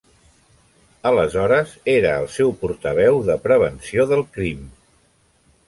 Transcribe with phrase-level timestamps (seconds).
[1.09, 4.67] Aleshores era el seu portaveu de Prevenció del Crim.